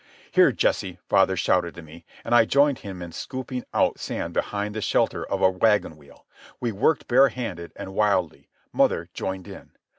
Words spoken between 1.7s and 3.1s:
to me, and I joined him